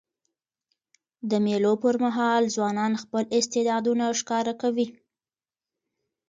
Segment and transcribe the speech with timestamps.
[1.29, 4.87] د مېلو پر مهال ځوانان خپل استعدادونه ښکاره کوي.